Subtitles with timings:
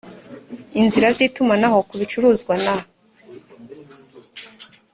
[0.79, 2.73] inzira z itumanaho ku bicuruzwa na